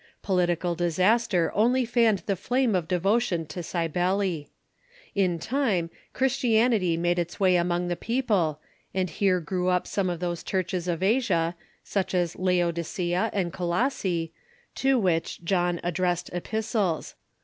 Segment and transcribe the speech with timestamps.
[0.23, 4.45] Political disaster only fanned the flame of devotion to Cybele.
[5.13, 8.59] In time, Christianity made its way among the people,
[8.95, 13.65] and here grew up some of those churches of Asia, such as Laodicea and Co
[13.67, 14.31] THE MONTANISTIC REFORM
[14.73, 17.13] 45 losse, to which John addressed epistles.